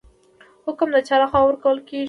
حکم 0.65 0.87
د 0.93 0.97
چا 1.07 1.15
لخوا 1.21 1.39
ورکول 1.45 1.77
کیږي؟ 1.87 1.99